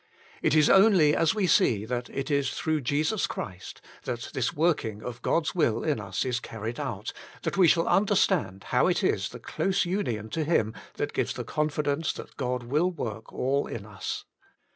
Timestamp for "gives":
11.13-11.33